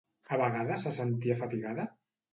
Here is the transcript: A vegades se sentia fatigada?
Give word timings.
A 0.35 0.39
vegades 0.41 0.87
se 0.87 0.93
sentia 0.99 1.37
fatigada? 1.45 1.87